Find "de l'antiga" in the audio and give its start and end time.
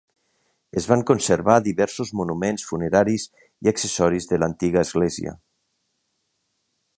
4.33-4.83